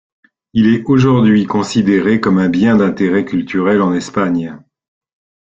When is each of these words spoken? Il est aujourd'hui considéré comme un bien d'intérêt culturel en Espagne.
Il 0.53 0.65
est 0.73 0.83
aujourd'hui 0.89 1.45
considéré 1.45 2.19
comme 2.19 2.39
un 2.39 2.49
bien 2.49 2.75
d'intérêt 2.75 3.23
culturel 3.23 3.83
en 3.83 3.93
Espagne. 3.93 4.57